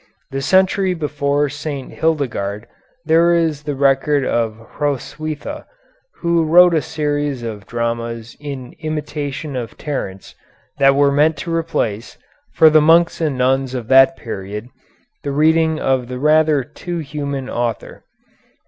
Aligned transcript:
The 0.31 0.41
century 0.41 0.95
before 0.95 1.47
St. 1.47 1.91
Hildegarde 1.93 2.65
there 3.05 3.35
is 3.35 3.61
the 3.61 3.75
record 3.75 4.25
of 4.25 4.57
Hroswitha, 4.79 5.67
who 6.15 6.43
wrote 6.43 6.73
a 6.73 6.81
series 6.81 7.43
of 7.43 7.67
dramas 7.67 8.35
in 8.39 8.73
imitation 8.79 9.55
of 9.55 9.77
Terence, 9.77 10.33
that 10.79 10.95
were 10.95 11.11
meant 11.11 11.37
to 11.37 11.53
replace, 11.55 12.17
for 12.55 12.67
the 12.71 12.81
monks 12.81 13.21
and 13.21 13.37
nuns 13.37 13.75
of 13.75 13.89
that 13.89 14.17
period, 14.17 14.69
the 15.21 15.31
reading 15.31 15.79
of 15.79 16.07
that 16.07 16.17
rather 16.17 16.63
too 16.63 16.97
human 16.97 17.47
author. 17.47 18.03